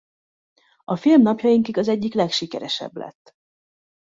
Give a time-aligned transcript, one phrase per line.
[0.85, 3.35] A film napjainkig az egyik legsikeresebb lett.